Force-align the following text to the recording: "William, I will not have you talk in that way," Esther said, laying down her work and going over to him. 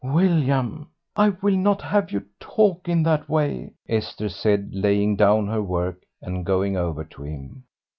"William, 0.03 0.89
I 1.15 1.29
will 1.29 1.55
not 1.55 1.83
have 1.83 2.11
you 2.11 2.25
talk 2.39 2.89
in 2.89 3.03
that 3.03 3.29
way," 3.29 3.73
Esther 3.87 4.29
said, 4.29 4.71
laying 4.73 5.15
down 5.15 5.45
her 5.45 5.61
work 5.61 6.01
and 6.23 6.43
going 6.43 6.75
over 6.75 7.03
to 7.03 7.21
him. 7.21 7.65